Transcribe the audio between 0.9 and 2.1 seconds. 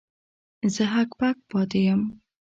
هک پک پاتې وم.